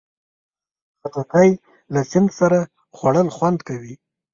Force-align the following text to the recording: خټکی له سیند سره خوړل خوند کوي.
خټکی 1.01 1.49
له 1.93 2.01
سیند 2.11 2.29
سره 2.39 2.59
خوړل 2.95 3.27
خوند 3.35 3.59
کوي. 3.67 3.93